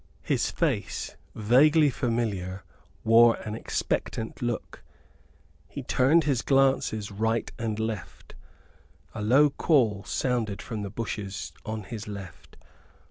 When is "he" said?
5.67-5.83